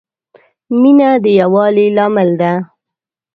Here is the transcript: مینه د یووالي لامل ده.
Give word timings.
مینه 0.79 1.09
د 1.23 1.25
یووالي 1.39 1.87
لامل 1.95 2.29
ده. 2.41 2.51